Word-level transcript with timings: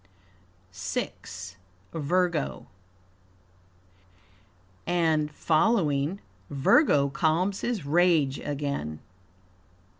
VI. 0.73 1.13
Virgo 1.93 2.65
"And 4.87 5.29
following 5.29 6.19
Virgo 6.49 7.07
calms 7.09 7.61
his 7.61 7.85
rage 7.85 8.39
again." 8.39 8.99